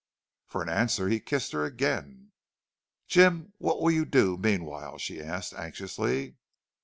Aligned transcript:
For 0.47 0.63
an 0.63 0.69
answer 0.69 1.09
he 1.09 1.19
kissed 1.19 1.51
her 1.51 1.63
again. 1.63 2.31
"Jim, 3.05 3.53
what'll 3.59 3.91
you 3.91 4.03
do 4.03 4.35
meanwhile?" 4.35 4.97
she 4.97 5.21
asked, 5.21 5.53
anxiously. 5.53 6.37